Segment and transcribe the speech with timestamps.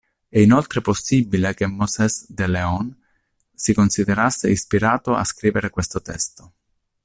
[0.27, 2.99] È inoltre possibile che Moses de Leon
[3.53, 6.53] si considerasse ispirato a scrivere questo testo.